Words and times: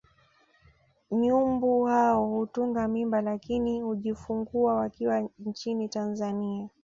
Nyumbu 1.11 1.83
hao 1.85 2.25
hutunga 2.25 2.87
mimba 2.87 3.21
lakini 3.21 3.81
hujifungua 3.81 4.73
wakiwa 4.75 5.29
nchini 5.39 5.89
Tanzania 5.89 6.69